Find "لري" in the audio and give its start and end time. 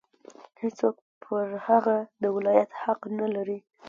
3.35-3.57